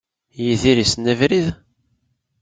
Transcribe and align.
Yidir 0.43 0.77
yessen 0.79 1.05
abrid? 1.13 1.47